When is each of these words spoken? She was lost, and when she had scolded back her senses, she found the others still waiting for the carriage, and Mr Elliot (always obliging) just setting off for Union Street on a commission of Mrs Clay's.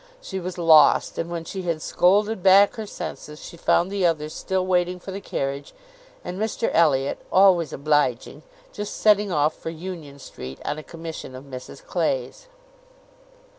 She 0.19 0.39
was 0.39 0.57
lost, 0.57 1.19
and 1.19 1.29
when 1.29 1.45
she 1.45 1.61
had 1.61 1.79
scolded 1.79 2.41
back 2.41 2.73
her 2.73 2.87
senses, 2.87 3.37
she 3.39 3.55
found 3.55 3.91
the 3.91 4.03
others 4.03 4.33
still 4.33 4.65
waiting 4.65 4.99
for 4.99 5.11
the 5.11 5.21
carriage, 5.21 5.75
and 6.25 6.39
Mr 6.39 6.71
Elliot 6.73 7.19
(always 7.31 7.71
obliging) 7.71 8.41
just 8.73 8.97
setting 8.97 9.31
off 9.31 9.53
for 9.55 9.69
Union 9.69 10.17
Street 10.17 10.57
on 10.65 10.79
a 10.79 10.83
commission 10.83 11.35
of 11.35 11.43
Mrs 11.43 11.85
Clay's. 11.85 12.47